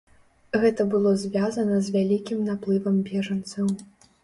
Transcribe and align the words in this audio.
Гэта 0.63 0.85
было 0.93 1.11
звязана 1.25 1.77
з 1.85 1.95
вялікім 1.97 2.41
наплывам 2.49 2.99
бежанцаў. 3.13 3.73